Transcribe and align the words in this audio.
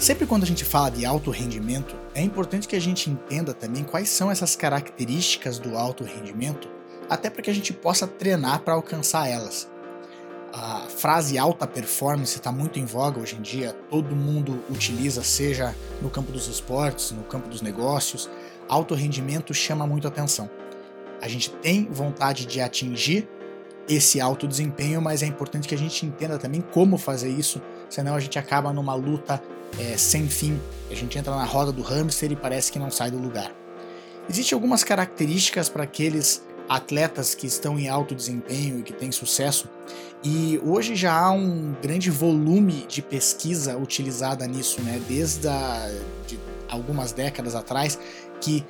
Sempre 0.00 0.26
quando 0.26 0.44
a 0.44 0.46
gente 0.46 0.64
fala 0.64 0.90
de 0.90 1.04
alto 1.04 1.30
rendimento, 1.30 1.94
é 2.14 2.22
importante 2.22 2.66
que 2.66 2.74
a 2.74 2.80
gente 2.80 3.10
entenda 3.10 3.52
também 3.52 3.84
quais 3.84 4.08
são 4.08 4.30
essas 4.30 4.56
características 4.56 5.58
do 5.58 5.76
alto 5.76 6.04
rendimento, 6.04 6.70
até 7.06 7.28
para 7.28 7.42
que 7.42 7.50
a 7.50 7.54
gente 7.54 7.70
possa 7.74 8.06
treinar 8.06 8.60
para 8.60 8.72
alcançar 8.72 9.28
elas. 9.28 9.70
A 10.54 10.86
frase 10.88 11.36
alta 11.36 11.66
performance 11.66 12.34
está 12.34 12.50
muito 12.50 12.78
em 12.78 12.86
voga 12.86 13.20
hoje 13.20 13.36
em 13.36 13.42
dia, 13.42 13.76
todo 13.90 14.16
mundo 14.16 14.64
utiliza, 14.70 15.22
seja 15.22 15.76
no 16.00 16.08
campo 16.08 16.32
dos 16.32 16.48
esportes, 16.48 17.10
no 17.10 17.22
campo 17.24 17.50
dos 17.50 17.60
negócios. 17.60 18.30
Alto 18.70 18.94
rendimento 18.94 19.52
chama 19.52 19.86
muito 19.86 20.08
atenção. 20.08 20.48
A 21.20 21.28
gente 21.28 21.50
tem 21.50 21.84
vontade 21.90 22.46
de 22.46 22.58
atingir 22.58 23.28
esse 23.86 24.18
alto 24.18 24.48
desempenho, 24.48 25.02
mas 25.02 25.22
é 25.22 25.26
importante 25.26 25.68
que 25.68 25.74
a 25.74 25.78
gente 25.78 26.06
entenda 26.06 26.38
também 26.38 26.62
como 26.62 26.96
fazer 26.96 27.28
isso, 27.28 27.60
senão 27.90 28.14
a 28.14 28.20
gente 28.20 28.38
acaba 28.38 28.72
numa 28.72 28.94
luta 28.94 29.42
é, 29.78 29.96
sem 29.96 30.28
fim. 30.28 30.60
A 30.90 30.94
gente 30.94 31.18
entra 31.18 31.34
na 31.34 31.44
roda 31.44 31.72
do 31.72 31.82
hamster 31.82 32.32
e 32.32 32.36
parece 32.36 32.72
que 32.72 32.78
não 32.78 32.90
sai 32.90 33.10
do 33.10 33.18
lugar. 33.18 33.52
Existem 34.28 34.56
algumas 34.56 34.84
características 34.84 35.68
para 35.68 35.84
aqueles 35.84 36.44
atletas 36.68 37.34
que 37.34 37.46
estão 37.46 37.78
em 37.78 37.88
alto 37.88 38.14
desempenho 38.14 38.78
e 38.78 38.82
que 38.82 38.92
têm 38.92 39.10
sucesso, 39.10 39.68
e 40.22 40.60
hoje 40.62 40.94
já 40.94 41.18
há 41.18 41.32
um 41.32 41.74
grande 41.82 42.10
volume 42.10 42.84
de 42.86 43.02
pesquisa 43.02 43.76
utilizada 43.76 44.46
nisso, 44.46 44.80
né? 44.82 45.00
desde 45.08 45.48
a, 45.48 45.90
de 46.26 46.38
algumas 46.68 47.10
décadas 47.10 47.54
atrás, 47.54 47.98
que 48.40 48.64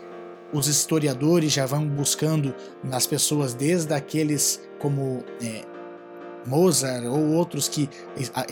os 0.52 0.66
historiadores 0.66 1.52
já 1.52 1.66
vão 1.66 1.86
buscando 1.86 2.54
nas 2.82 3.06
pessoas, 3.06 3.52
desde 3.52 3.92
aqueles 3.92 4.60
como 4.78 5.22
é, 5.42 5.64
Mozart 6.46 7.04
ou 7.04 7.32
outros 7.34 7.68
que 7.68 7.88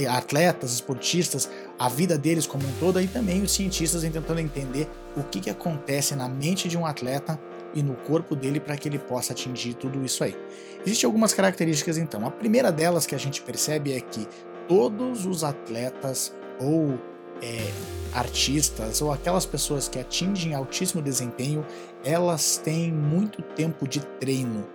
atletas, 0.09 0.73
esportistas, 0.73 1.49
a 1.79 1.89
vida 1.89 2.19
deles 2.19 2.47
como 2.47 2.67
um 2.67 2.73
todo, 2.79 3.01
e 3.01 3.07
também 3.07 3.43
os 3.43 3.53
cientistas 3.53 4.03
tentando 4.03 4.41
entender 4.41 4.89
o 5.17 5.23
que, 5.23 5.41
que 5.41 5.51
acontece 5.51 6.15
na 6.15 6.29
mente 6.29 6.69
de 6.69 6.77
um 6.77 6.85
atleta 6.85 7.39
e 7.75 7.83
no 7.83 7.95
corpo 7.95 8.35
dele 8.35 8.61
para 8.61 8.77
que 8.77 8.89
ele 8.89 8.99
possa 8.99 9.33
atingir 9.33 9.75
tudo 9.75 10.05
isso 10.05 10.25
aí. 10.25 10.37
Existem 10.85 11.07
algumas 11.07 11.35
características 11.35 11.99
então. 11.99 12.27
A 12.27 12.31
primeira 12.31 12.73
delas 12.73 13.07
que 13.07 13.15
a 13.15 13.19
gente 13.19 13.43
percebe 13.43 13.93
é 13.93 14.01
que 14.01 14.27
todos 14.67 15.27
os 15.27 15.45
atletas 15.45 16.35
ou 16.61 16.99
é, 17.43 17.71
artistas 18.13 19.01
ou 19.01 19.13
aquelas 19.13 19.47
pessoas 19.47 19.89
que 19.89 19.99
atingem 19.99 20.55
altíssimo 20.55 21.03
desempenho, 21.03 21.65
elas 22.05 22.59
têm 22.59 22.93
muito 22.93 23.43
tempo 23.43 23.87
de 23.87 24.01
treino. 24.01 24.67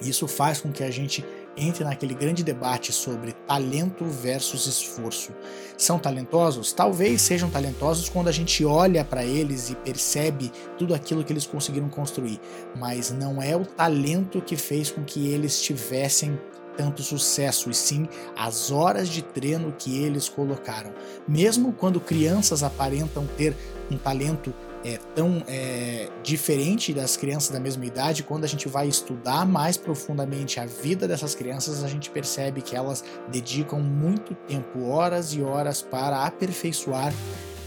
Isso 0.00 0.26
faz 0.26 0.60
com 0.60 0.72
que 0.72 0.82
a 0.82 0.90
gente 0.90 1.24
entre 1.56 1.84
naquele 1.84 2.14
grande 2.14 2.42
debate 2.42 2.92
sobre 2.92 3.32
talento 3.46 4.04
versus 4.04 4.66
esforço. 4.66 5.32
São 5.76 5.98
talentosos? 5.98 6.72
Talvez 6.72 7.22
sejam 7.22 7.50
talentosos 7.50 8.08
quando 8.08 8.28
a 8.28 8.32
gente 8.32 8.64
olha 8.64 9.04
para 9.04 9.24
eles 9.24 9.70
e 9.70 9.74
percebe 9.76 10.50
tudo 10.78 10.94
aquilo 10.94 11.24
que 11.24 11.32
eles 11.32 11.46
conseguiram 11.46 11.88
construir, 11.88 12.40
mas 12.76 13.10
não 13.10 13.42
é 13.42 13.56
o 13.56 13.66
talento 13.66 14.40
que 14.40 14.56
fez 14.56 14.90
com 14.90 15.04
que 15.04 15.28
eles 15.28 15.60
tivessem 15.60 16.38
tanto 16.76 17.02
sucesso, 17.02 17.70
e 17.70 17.74
sim 17.74 18.08
as 18.36 18.70
horas 18.70 19.08
de 19.08 19.22
treino 19.22 19.74
que 19.78 20.02
eles 20.02 20.28
colocaram. 20.28 20.92
Mesmo 21.28 21.72
quando 21.72 22.00
crianças 22.00 22.62
aparentam 22.62 23.26
ter 23.36 23.54
um 23.90 23.98
talento 23.98 24.54
é, 24.84 24.98
tão 25.14 25.42
é, 25.46 26.08
diferente 26.22 26.92
das 26.92 27.16
crianças 27.16 27.50
da 27.50 27.60
mesma 27.60 27.84
idade, 27.84 28.22
quando 28.22 28.44
a 28.44 28.48
gente 28.48 28.68
vai 28.68 28.88
estudar 28.88 29.46
mais 29.46 29.76
profundamente 29.76 30.58
a 30.58 30.66
vida 30.66 31.06
dessas 31.06 31.34
crianças, 31.34 31.84
a 31.84 31.88
gente 31.88 32.10
percebe 32.10 32.62
que 32.62 32.74
elas 32.74 33.04
dedicam 33.28 33.80
muito 33.80 34.34
tempo, 34.46 34.88
horas 34.88 35.32
e 35.32 35.42
horas, 35.42 35.82
para 35.82 36.24
aperfeiçoar 36.24 37.12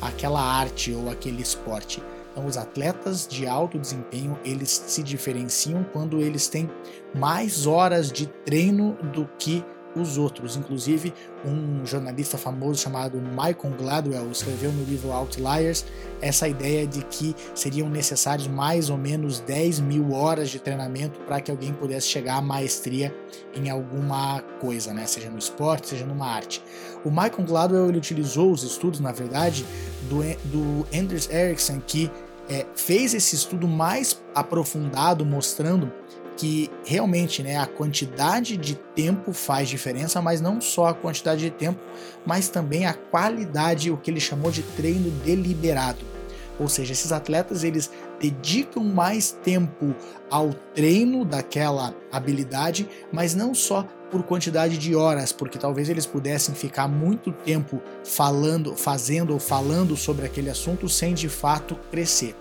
aquela 0.02 0.42
arte 0.42 0.94
ou 0.94 1.10
aquele 1.10 1.42
esporte. 1.42 2.02
Então, 2.32 2.46
os 2.46 2.58
atletas 2.58 3.26
de 3.26 3.48
alto 3.48 3.80
desempenho 3.80 4.38
eles 4.44 4.70
se 4.70 5.02
diferenciam 5.02 5.86
quando 5.94 6.20
eles 6.20 6.50
têm 6.50 6.70
mais 7.14 7.66
horas 7.66 8.12
de 8.12 8.28
treino 8.28 8.94
do 9.14 9.26
que 9.40 9.64
os 10.02 10.18
outros. 10.18 10.56
Inclusive, 10.56 11.14
um 11.46 11.86
jornalista 11.86 12.38
famoso 12.38 12.82
chamado 12.82 13.20
Michael 13.20 13.76
Gladwell 13.78 14.32
escreveu 14.32 14.72
no 14.72 14.84
livro 14.84 15.12
Outliers 15.12 15.86
essa 16.22 16.48
ideia 16.48 16.86
de 16.88 17.04
que 17.06 17.36
seriam 17.54 17.90
necessários 17.90 18.48
mais 18.48 18.90
ou 18.90 18.98
menos 18.98 19.40
10 19.40 19.80
mil 19.82 20.14
horas 20.14 20.50
de 20.50 20.60
treinamento 20.60 21.20
para 21.22 21.40
que 21.42 21.52
alguém 21.52 21.74
pudesse 21.74 22.08
chegar 22.08 22.38
à 22.38 22.42
maestria 22.42 23.16
em 23.56 23.70
alguma 23.70 24.42
coisa, 24.60 24.94
né? 24.94 25.06
seja 25.06 25.30
no 25.30 25.38
esporte, 25.38 25.88
seja 25.90 26.06
numa 26.06 26.28
arte. 26.28 26.62
O 27.04 27.10
Michael 27.10 27.46
Gladwell 27.46 27.90
ele 27.90 27.98
utilizou 27.98 28.52
os 28.52 28.64
estudos, 28.64 29.00
na 29.00 29.12
verdade, 29.12 29.66
do, 30.10 30.22
do 30.46 30.88
Anders 30.94 31.30
Ericsson, 31.30 31.80
que 31.86 32.12
é, 32.50 32.66
fez 32.76 33.14
esse 33.14 33.36
estudo 33.36 33.68
mais 33.68 34.22
aprofundado, 34.34 35.26
mostrando 35.26 35.92
que 36.38 36.70
realmente 36.86 37.42
né, 37.42 37.58
a 37.58 37.66
quantidade 37.66 38.58
de 38.58 38.76
tempo 38.76 39.34
faz 39.34 39.70
diferença, 39.70 40.22
mas 40.22 40.42
não 40.42 40.60
só 40.60 40.88
a 40.88 40.94
quantidade 40.94 41.42
de 41.42 41.52
tempo, 41.52 41.80
mas 42.26 42.50
também 42.50 42.86
a 42.86 42.94
qualidade, 42.94 43.92
o 43.92 43.98
que 43.98 44.12
ele 44.12 44.20
chamou 44.20 44.52
de 44.52 44.62
treino 44.62 45.10
deliberado. 45.24 46.16
Ou 46.60 46.70
seja, 46.70 46.94
esses 46.94 47.12
atletas 47.12 47.64
eles 47.64 47.92
dedicam 48.20 48.84
mais 48.84 49.32
tempo 49.32 49.94
ao 50.30 50.54
treino 50.74 51.26
daquela 51.26 51.94
habilidade, 52.12 52.88
mas 53.12 53.36
não 53.36 53.54
só 53.54 53.86
por 54.10 54.24
quantidade 54.24 54.78
de 54.78 54.96
horas, 54.96 55.32
porque 55.32 55.58
talvez 55.58 55.90
eles 55.90 56.06
pudessem 56.06 56.56
ficar 56.56 56.88
muito 56.88 57.32
tempo 57.32 57.82
falando, 58.04 58.76
fazendo 58.76 59.34
ou 59.34 59.40
falando 59.40 59.98
sobre 59.98 60.26
aquele 60.26 60.50
assunto 60.50 60.88
sem 60.88 61.14
de 61.14 61.28
fato 61.28 61.76
crescer. 61.92 62.36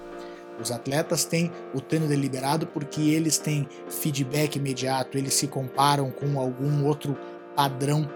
Os 0.61 0.71
atletas 0.71 1.25
têm 1.25 1.51
o 1.75 1.81
treino 1.81 2.07
deliberado 2.07 2.67
porque 2.67 3.01
eles 3.01 3.39
têm 3.39 3.69
feedback 3.89 4.57
imediato, 4.57 5.19
eles 5.19 5.35
se 5.35 5.47
comparam 5.47 6.11
com 6.11 6.39
algum 6.39 6.85
outro 6.85 7.17
padrão 7.57 8.09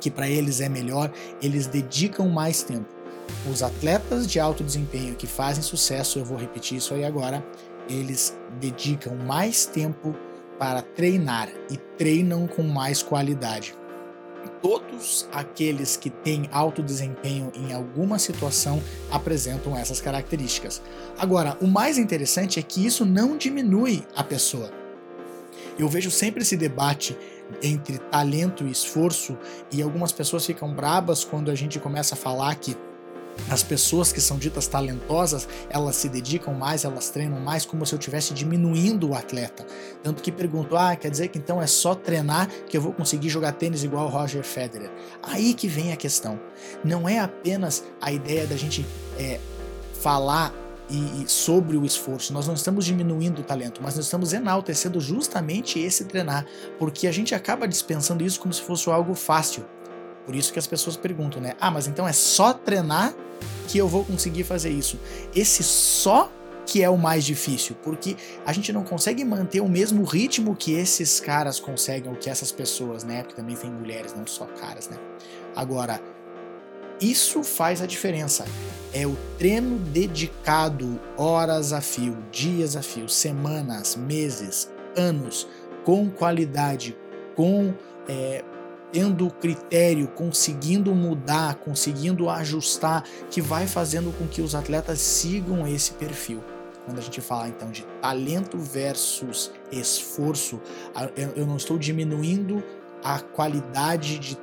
que 0.00 0.10
para 0.10 0.28
eles 0.28 0.60
é 0.60 0.68
melhor, 0.68 1.10
eles 1.40 1.66
dedicam 1.66 2.28
mais 2.28 2.62
tempo. 2.62 2.94
Os 3.50 3.62
atletas 3.62 4.26
de 4.26 4.38
alto 4.38 4.62
desempenho 4.62 5.16
que 5.16 5.26
fazem 5.26 5.62
sucesso, 5.62 6.18
eu 6.18 6.24
vou 6.24 6.38
repetir 6.38 6.78
isso 6.78 6.94
aí 6.94 7.04
agora, 7.04 7.44
eles 7.88 8.36
dedicam 8.60 9.14
mais 9.14 9.66
tempo 9.66 10.14
para 10.58 10.82
treinar 10.82 11.48
e 11.70 11.76
treinam 11.76 12.46
com 12.46 12.62
mais 12.62 13.02
qualidade 13.02 13.74
todos 14.66 15.28
aqueles 15.30 15.96
que 15.96 16.10
têm 16.10 16.48
alto 16.50 16.82
desempenho 16.82 17.52
em 17.54 17.72
alguma 17.72 18.18
situação 18.18 18.82
apresentam 19.12 19.78
essas 19.78 20.00
características. 20.00 20.82
Agora, 21.16 21.56
o 21.60 21.68
mais 21.68 21.98
interessante 21.98 22.58
é 22.58 22.62
que 22.62 22.84
isso 22.84 23.04
não 23.04 23.36
diminui 23.36 24.02
a 24.16 24.24
pessoa. 24.24 24.68
Eu 25.78 25.88
vejo 25.88 26.10
sempre 26.10 26.42
esse 26.42 26.56
debate 26.56 27.16
entre 27.62 27.98
talento 27.98 28.66
e 28.66 28.72
esforço, 28.72 29.38
e 29.70 29.80
algumas 29.80 30.10
pessoas 30.10 30.44
ficam 30.44 30.74
brabas 30.74 31.22
quando 31.22 31.48
a 31.48 31.54
gente 31.54 31.78
começa 31.78 32.16
a 32.16 32.18
falar 32.18 32.52
que 32.56 32.76
as 33.50 33.62
pessoas 33.62 34.12
que 34.12 34.20
são 34.20 34.38
ditas 34.38 34.66
talentosas, 34.66 35.48
elas 35.70 35.96
se 35.96 36.08
dedicam 36.08 36.54
mais, 36.54 36.84
elas 36.84 37.10
treinam 37.10 37.40
mais, 37.40 37.64
como 37.64 37.84
se 37.86 37.94
eu 37.94 37.98
estivesse 37.98 38.34
diminuindo 38.34 39.10
o 39.10 39.14
atleta. 39.14 39.64
Tanto 40.02 40.22
que 40.22 40.32
pergunto, 40.32 40.76
ah, 40.76 40.96
quer 40.96 41.10
dizer 41.10 41.28
que 41.28 41.38
então 41.38 41.60
é 41.62 41.66
só 41.66 41.94
treinar 41.94 42.48
que 42.68 42.76
eu 42.76 42.80
vou 42.80 42.92
conseguir 42.92 43.28
jogar 43.28 43.52
tênis 43.52 43.84
igual 43.84 44.06
o 44.06 44.08
Roger 44.08 44.42
Federer? 44.42 44.90
Aí 45.22 45.54
que 45.54 45.68
vem 45.68 45.92
a 45.92 45.96
questão. 45.96 46.40
Não 46.84 47.08
é 47.08 47.18
apenas 47.18 47.84
a 48.00 48.10
ideia 48.10 48.46
da 48.46 48.56
gente 48.56 48.84
é, 49.18 49.38
falar 50.00 50.52
e, 50.88 51.22
e, 51.22 51.28
sobre 51.28 51.76
o 51.76 51.84
esforço. 51.84 52.32
Nós 52.32 52.46
não 52.46 52.54
estamos 52.54 52.84
diminuindo 52.84 53.40
o 53.40 53.44
talento, 53.44 53.80
mas 53.82 53.96
nós 53.96 54.04
estamos 54.04 54.32
enaltecendo 54.32 55.00
justamente 55.00 55.78
esse 55.78 56.04
treinar, 56.04 56.46
porque 56.78 57.06
a 57.06 57.12
gente 57.12 57.34
acaba 57.34 57.66
dispensando 57.66 58.24
isso 58.24 58.40
como 58.40 58.52
se 58.52 58.62
fosse 58.62 58.88
algo 58.90 59.14
fácil. 59.14 59.64
Por 60.26 60.34
isso 60.34 60.52
que 60.52 60.58
as 60.58 60.66
pessoas 60.66 60.96
perguntam, 60.96 61.40
né? 61.40 61.54
Ah, 61.60 61.70
mas 61.70 61.86
então 61.86 62.06
é 62.06 62.12
só 62.12 62.52
treinar 62.52 63.14
que 63.68 63.78
eu 63.78 63.88
vou 63.88 64.04
conseguir 64.04 64.44
fazer 64.44 64.70
isso. 64.70 64.98
Esse 65.34 65.62
só 65.62 66.30
que 66.66 66.82
é 66.82 66.90
o 66.90 66.98
mais 66.98 67.24
difícil, 67.24 67.76
porque 67.80 68.16
a 68.44 68.52
gente 68.52 68.72
não 68.72 68.82
consegue 68.82 69.24
manter 69.24 69.60
o 69.60 69.68
mesmo 69.68 70.02
ritmo 70.02 70.56
que 70.56 70.72
esses 70.72 71.20
caras 71.20 71.60
conseguem, 71.60 72.10
ou 72.10 72.16
que 72.18 72.28
essas 72.28 72.50
pessoas, 72.50 73.04
né? 73.04 73.22
Porque 73.22 73.36
também 73.36 73.54
tem 73.54 73.70
mulheres, 73.70 74.12
não 74.14 74.26
só 74.26 74.46
caras, 74.46 74.88
né? 74.88 74.96
Agora, 75.54 76.00
Isso 77.00 77.42
faz 77.42 77.82
a 77.82 77.86
diferença. 77.86 78.46
É 78.92 79.06
o 79.06 79.16
treino 79.38 79.78
dedicado, 79.78 80.98
horas 81.16 81.72
a 81.72 81.80
fio, 81.80 82.16
dias 82.32 82.76
a 82.76 82.82
fio, 82.82 83.08
semanas, 83.08 83.96
meses, 83.96 84.70
anos, 84.96 85.46
com 85.84 86.08
qualidade, 86.08 86.96
com 87.34 87.74
é, 88.08 88.42
tendo 88.96 89.28
critério, 89.28 90.08
conseguindo 90.08 90.94
mudar, 90.94 91.56
conseguindo 91.56 92.30
ajustar, 92.30 93.04
que 93.30 93.42
vai 93.42 93.66
fazendo 93.66 94.10
com 94.16 94.26
que 94.26 94.40
os 94.40 94.54
atletas 94.54 95.00
sigam 95.00 95.68
esse 95.68 95.92
perfil. 95.92 96.42
Quando 96.86 96.98
a 96.98 97.02
gente 97.02 97.20
fala 97.20 97.46
então 97.46 97.70
de 97.70 97.84
talento 98.00 98.56
versus 98.56 99.52
esforço, 99.70 100.62
eu 101.36 101.46
não 101.46 101.58
estou 101.58 101.76
diminuindo 101.76 102.64
a 103.04 103.20
qualidade 103.20 104.18
de, 104.18 104.38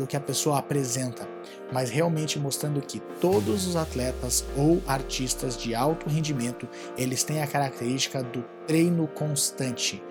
do 0.00 0.04
que 0.04 0.16
a 0.16 0.20
pessoa 0.20 0.58
apresenta, 0.58 1.28
mas 1.72 1.88
realmente 1.88 2.40
mostrando 2.40 2.80
que 2.80 2.98
todos 3.20 3.68
os 3.68 3.76
atletas 3.76 4.44
ou 4.56 4.82
artistas 4.84 5.56
de 5.56 5.76
alto 5.76 6.08
rendimento 6.08 6.68
eles 6.98 7.22
têm 7.22 7.40
a 7.40 7.46
característica 7.46 8.20
do 8.20 8.44
treino 8.66 9.06
constante 9.06 10.02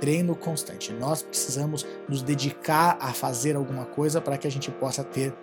treino 0.00 0.34
constante. 0.34 0.92
Nós 0.92 1.22
precisamos 1.22 1.86
nos 2.08 2.22
dedicar 2.22 2.96
a 3.00 3.12
fazer 3.12 3.56
alguma 3.56 3.84
coisa 3.84 4.20
para 4.20 4.36
que 4.36 4.46
a 4.46 4.50
gente 4.50 4.70
possa 4.70 5.02
ter 5.02 5.34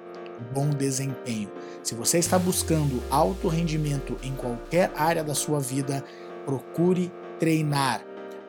bom 0.53 0.69
desempenho. 0.69 1.51
Se 1.83 1.95
você 1.95 2.17
está 2.17 2.37
buscando 2.37 3.01
alto 3.09 3.47
rendimento 3.47 4.17
em 4.23 4.33
qualquer 4.35 4.91
área 4.95 5.23
da 5.23 5.35
sua 5.35 5.59
vida, 5.59 6.03
procure 6.45 7.11
treinar. 7.39 8.03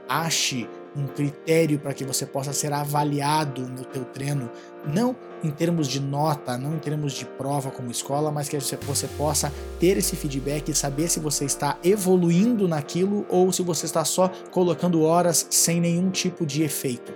Ache 0.08 0.68
um 0.96 1.06
critério 1.06 1.78
para 1.78 1.94
que 1.94 2.04
você 2.04 2.26
possa 2.26 2.52
ser 2.52 2.72
avaliado 2.72 3.62
no 3.62 3.84
teu 3.84 4.04
treino, 4.04 4.50
não 4.84 5.16
em 5.42 5.50
termos 5.50 5.88
de 5.88 6.00
nota, 6.00 6.56
não 6.56 6.74
em 6.74 6.78
termos 6.78 7.12
de 7.14 7.24
prova 7.24 7.70
como 7.70 7.90
escola, 7.90 8.30
mas 8.30 8.48
que 8.48 8.58
você, 8.58 9.08
possa 9.16 9.52
ter 9.80 9.96
esse 9.96 10.14
feedback 10.14 10.68
e 10.70 10.74
saber 10.74 11.08
se 11.08 11.18
você 11.18 11.44
está 11.44 11.78
evoluindo 11.82 12.68
naquilo 12.68 13.26
ou 13.28 13.50
se 13.52 13.62
você 13.62 13.86
está 13.86 14.04
só 14.04 14.30
colocando 14.50 15.02
horas 15.02 15.46
sem 15.50 15.80
nenhum 15.80 16.10
tipo 16.10 16.46
de 16.46 16.62
efeito. 16.62 17.12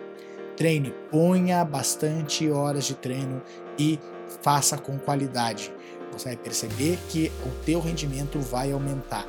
Treine, 0.56 0.94
ponha 1.11 1.64
bastante 1.64 2.50
horas 2.50 2.84
de 2.84 2.94
treino 2.94 3.43
e 3.78 3.99
faça 4.43 4.78
com 4.78 4.99
qualidade. 4.99 5.73
Você 6.12 6.31
vai 6.31 6.37
perceber 6.37 6.99
que 7.11 7.31
o 7.44 7.64
teu 7.64 7.78
rendimento 7.78 8.40
vai 8.40 8.73
aumentar 8.73 9.26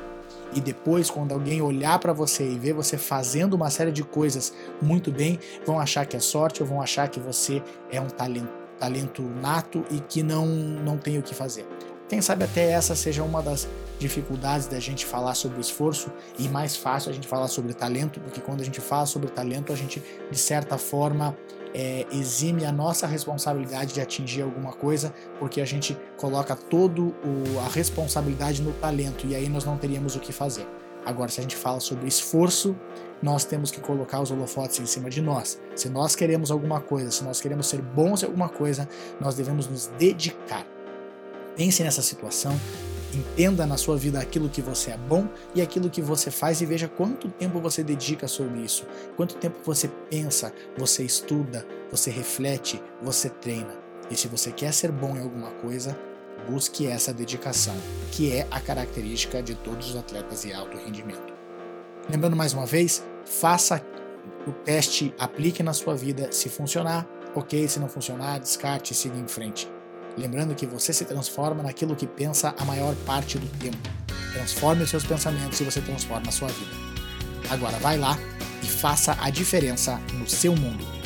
e 0.54 0.60
depois 0.60 1.10
quando 1.10 1.32
alguém 1.32 1.60
olhar 1.60 1.98
para 1.98 2.12
você 2.12 2.48
e 2.48 2.58
ver 2.58 2.72
você 2.72 2.96
fazendo 2.96 3.54
uma 3.54 3.70
série 3.70 3.92
de 3.92 4.02
coisas 4.02 4.52
muito 4.80 5.10
bem, 5.10 5.38
vão 5.66 5.78
achar 5.78 6.06
que 6.06 6.16
é 6.16 6.20
sorte 6.20 6.62
ou 6.62 6.68
vão 6.68 6.80
achar 6.80 7.08
que 7.08 7.20
você 7.20 7.62
é 7.90 8.00
um 8.00 8.08
talento, 8.08 8.52
talento 8.78 9.22
nato 9.22 9.84
e 9.90 10.00
que 10.00 10.22
não 10.22 10.46
não 10.46 10.96
tem 10.96 11.18
o 11.18 11.22
que 11.22 11.34
fazer. 11.34 11.66
Quem 12.08 12.22
sabe 12.22 12.44
até 12.44 12.70
essa 12.70 12.94
seja 12.94 13.22
uma 13.22 13.42
das 13.42 13.68
dificuldades 13.98 14.66
da 14.66 14.80
gente 14.80 15.04
falar 15.04 15.34
sobre 15.34 15.60
esforço 15.60 16.10
e 16.38 16.48
mais 16.48 16.74
fácil 16.76 17.10
a 17.10 17.12
gente 17.12 17.28
falar 17.28 17.48
sobre 17.48 17.74
talento, 17.74 18.18
porque 18.20 18.40
quando 18.40 18.62
a 18.62 18.64
gente 18.64 18.80
fala 18.80 19.04
sobre 19.04 19.28
talento, 19.28 19.72
a 19.72 19.76
gente 19.76 20.02
de 20.30 20.38
certa 20.38 20.78
forma 20.78 21.36
é, 21.74 22.06
exime 22.12 22.64
a 22.64 22.72
nossa 22.72 23.06
responsabilidade 23.06 23.94
de 23.94 24.00
atingir 24.00 24.42
alguma 24.42 24.72
coisa, 24.72 25.12
porque 25.38 25.60
a 25.60 25.64
gente 25.64 25.96
coloca 26.16 26.56
toda 26.56 27.02
a 27.64 27.68
responsabilidade 27.68 28.62
no 28.62 28.72
talento 28.72 29.26
e 29.26 29.34
aí 29.34 29.48
nós 29.48 29.64
não 29.64 29.76
teríamos 29.76 30.16
o 30.16 30.20
que 30.20 30.32
fazer. 30.32 30.66
Agora, 31.04 31.30
se 31.30 31.40
a 31.40 31.42
gente 31.42 31.56
fala 31.56 31.80
sobre 31.80 32.06
esforço, 32.06 32.76
nós 33.22 33.44
temos 33.44 33.70
que 33.70 33.80
colocar 33.80 34.20
os 34.20 34.30
holofotes 34.30 34.78
em 34.78 34.86
cima 34.86 35.08
de 35.08 35.22
nós. 35.22 35.58
Se 35.74 35.88
nós 35.88 36.14
queremos 36.14 36.50
alguma 36.50 36.80
coisa, 36.80 37.10
se 37.10 37.24
nós 37.24 37.40
queremos 37.40 37.66
ser 37.66 37.80
bons 37.80 38.22
em 38.22 38.26
alguma 38.26 38.48
coisa, 38.48 38.88
nós 39.20 39.34
devemos 39.34 39.66
nos 39.66 39.86
dedicar. 39.98 40.66
Pense 41.56 41.82
nessa 41.82 42.02
situação, 42.02 42.52
Entenda 43.14 43.66
na 43.66 43.76
sua 43.76 43.96
vida 43.96 44.20
aquilo 44.20 44.48
que 44.48 44.60
você 44.60 44.90
é 44.90 44.96
bom 44.96 45.26
e 45.54 45.62
aquilo 45.62 45.88
que 45.88 46.02
você 46.02 46.30
faz 46.30 46.60
e 46.60 46.66
veja 46.66 46.88
quanto 46.88 47.28
tempo 47.28 47.58
você 47.58 47.82
dedica 47.82 48.28
sobre 48.28 48.60
isso, 48.60 48.84
quanto 49.16 49.36
tempo 49.36 49.58
você 49.64 49.88
pensa, 50.10 50.52
você 50.76 51.02
estuda, 51.04 51.66
você 51.90 52.10
reflete, 52.10 52.82
você 53.02 53.30
treina. 53.30 53.74
E 54.10 54.16
se 54.16 54.28
você 54.28 54.52
quer 54.52 54.72
ser 54.72 54.92
bom 54.92 55.16
em 55.16 55.22
alguma 55.22 55.50
coisa, 55.52 55.98
busque 56.48 56.86
essa 56.86 57.12
dedicação, 57.12 57.74
que 58.12 58.32
é 58.32 58.46
a 58.50 58.60
característica 58.60 59.42
de 59.42 59.54
todos 59.54 59.90
os 59.90 59.96
atletas 59.96 60.42
de 60.42 60.52
alto 60.52 60.76
rendimento. 60.76 61.32
Lembrando 62.10 62.36
mais 62.36 62.52
uma 62.52 62.66
vez, 62.66 63.02
faça 63.24 63.82
o 64.46 64.52
teste, 64.52 65.14
aplique 65.18 65.62
na 65.62 65.72
sua 65.72 65.94
vida, 65.94 66.30
se 66.30 66.48
funcionar, 66.48 67.06
ok, 67.34 67.66
se 67.68 67.78
não 67.78 67.88
funcionar, 67.88 68.38
descarte 68.38 68.92
e 68.92 68.96
siga 68.96 69.18
em 69.18 69.28
frente. 69.28 69.70
Lembrando 70.18 70.54
que 70.54 70.66
você 70.66 70.92
se 70.92 71.04
transforma 71.04 71.62
naquilo 71.62 71.94
que 71.94 72.06
pensa 72.06 72.52
a 72.58 72.64
maior 72.64 72.94
parte 73.06 73.38
do 73.38 73.46
tempo. 73.58 73.78
Transforme 74.32 74.82
os 74.82 74.90
seus 74.90 75.04
pensamentos 75.04 75.60
e 75.60 75.64
você 75.64 75.80
transforma 75.80 76.28
a 76.28 76.32
sua 76.32 76.48
vida. 76.48 76.72
Agora 77.48 77.78
vai 77.78 77.96
lá 77.96 78.18
e 78.62 78.66
faça 78.66 79.16
a 79.20 79.30
diferença 79.30 80.00
no 80.14 80.28
seu 80.28 80.56
mundo. 80.56 80.97